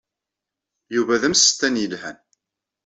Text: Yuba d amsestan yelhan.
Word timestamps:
Yuba 0.95 1.21
d 1.21 1.23
amsestan 1.27 1.75
yelhan. 1.81 2.17